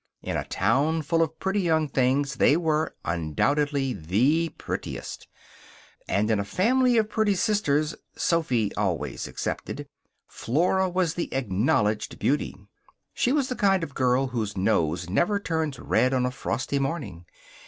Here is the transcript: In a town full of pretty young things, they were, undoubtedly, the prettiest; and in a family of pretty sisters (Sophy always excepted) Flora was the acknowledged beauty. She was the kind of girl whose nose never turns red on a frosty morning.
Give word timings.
In 0.23 0.35
a 0.35 0.45
town 0.47 1.03
full 1.03 1.21
of 1.21 1.37
pretty 1.37 1.59
young 1.61 1.87
things, 1.87 2.37
they 2.37 2.57
were, 2.57 2.95
undoubtedly, 3.05 3.93
the 3.93 4.49
prettiest; 4.57 5.27
and 6.07 6.31
in 6.31 6.39
a 6.39 6.43
family 6.43 6.97
of 6.97 7.07
pretty 7.07 7.35
sisters 7.35 7.93
(Sophy 8.15 8.73
always 8.73 9.27
excepted) 9.27 9.87
Flora 10.27 10.89
was 10.89 11.13
the 11.13 11.31
acknowledged 11.31 12.17
beauty. 12.17 12.55
She 13.13 13.31
was 13.31 13.47
the 13.47 13.55
kind 13.55 13.83
of 13.83 13.93
girl 13.93 14.25
whose 14.25 14.57
nose 14.57 15.07
never 15.07 15.39
turns 15.39 15.77
red 15.77 16.15
on 16.15 16.25
a 16.25 16.31
frosty 16.31 16.79
morning. 16.79 17.27